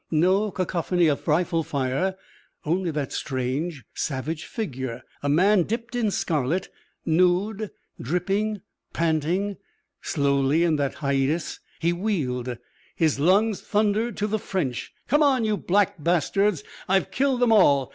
No 0.09 0.49
cacophony 0.49 1.05
of 1.05 1.27
rifle 1.27 1.61
fire. 1.61 2.15
Only 2.65 2.89
that 2.89 3.13
strange, 3.13 3.83
savage 3.93 4.45
figure. 4.45 5.03
A 5.21 5.29
man 5.29 5.61
dipped 5.61 5.93
in 5.93 6.09
scarlet, 6.09 6.69
nude, 7.05 7.69
dripping, 8.01 8.61
panting. 8.93 9.57
Slowly 10.01 10.63
in 10.63 10.77
that 10.77 10.95
hiatus 10.95 11.59
he 11.79 11.93
wheeled. 11.93 12.57
His 12.95 13.19
lungs 13.19 13.61
thundered 13.61 14.17
to 14.17 14.25
the 14.25 14.39
French. 14.39 14.91
"Come 15.07 15.21
on, 15.21 15.45
you 15.45 15.55
black 15.55 16.03
bastards. 16.03 16.63
I've 16.89 17.11
killed 17.11 17.39
them 17.39 17.51
all. 17.51 17.89